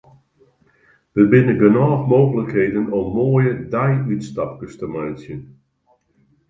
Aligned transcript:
Der 1.15 1.25
binne 1.31 1.53
genôch 1.61 2.03
mooglikheden 2.13 2.85
om 2.97 3.07
moaie 3.15 3.51
deiútstapkes 3.71 4.73
te 4.79 4.85
meitsjen. 4.93 5.41